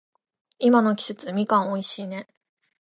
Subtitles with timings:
[0.57, 2.27] 今の季節、みかん美味しいね。